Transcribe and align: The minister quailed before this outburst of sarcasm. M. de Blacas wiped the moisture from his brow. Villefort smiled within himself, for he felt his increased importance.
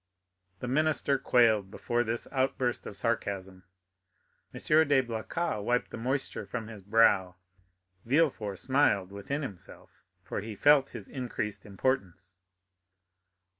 The 0.61 0.67
minister 0.67 1.19
quailed 1.19 1.69
before 1.69 2.03
this 2.03 2.27
outburst 2.31 2.87
of 2.87 2.95
sarcasm. 2.95 3.65
M. 4.51 4.59
de 4.87 5.01
Blacas 5.03 5.63
wiped 5.63 5.91
the 5.91 5.97
moisture 5.97 6.47
from 6.47 6.69
his 6.69 6.81
brow. 6.81 7.35
Villefort 8.03 8.57
smiled 8.57 9.11
within 9.11 9.43
himself, 9.43 9.91
for 10.23 10.41
he 10.41 10.55
felt 10.55 10.89
his 10.89 11.07
increased 11.07 11.67
importance. 11.67 12.37